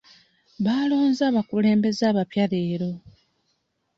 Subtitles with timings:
[0.63, 2.91] Balonze abakulembeze abapya leero.